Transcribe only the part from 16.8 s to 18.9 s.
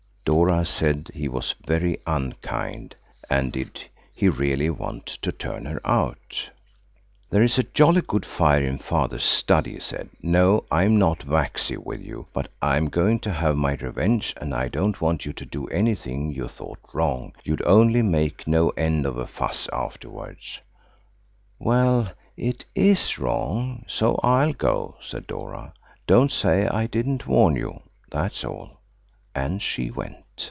wrong. You'd only make no